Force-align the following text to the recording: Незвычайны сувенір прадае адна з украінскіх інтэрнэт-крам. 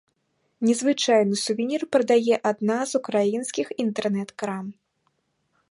Незвычайны 0.67 1.35
сувенір 1.45 1.81
прадае 1.95 2.35
адна 2.53 2.79
з 2.93 3.03
украінскіх 3.03 3.67
інтэрнэт-крам. 3.83 4.65